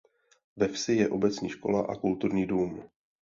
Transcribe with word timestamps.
Ve 0.57 0.67
vsi 0.67 0.93
je 0.93 1.09
obecní 1.09 1.49
škola 1.49 1.81
a 1.81 1.95
kulturní 1.95 2.45
dům. 2.47 2.83